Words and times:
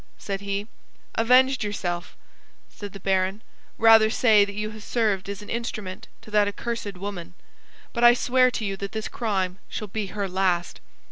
said 0.17 0.41
he. 0.41 0.67
"Avenged 1.13 1.63
yourself," 1.63 2.15
said 2.71 2.91
the 2.91 2.99
baron. 2.99 3.43
"Rather 3.77 4.09
say 4.09 4.43
that 4.43 4.55
you 4.55 4.71
have 4.71 4.81
served 4.81 5.29
as 5.29 5.43
an 5.43 5.49
instrument 5.51 6.07
to 6.23 6.31
that 6.31 6.47
accursed 6.47 6.97
woman; 6.97 7.35
but 7.93 8.03
I 8.03 8.15
swear 8.15 8.49
to 8.49 8.65
you 8.65 8.75
that 8.77 8.93
this 8.93 9.07
crime 9.07 9.59
shall 9.69 9.89
be 9.89 10.07
her 10.07 10.27
last." 10.27 10.81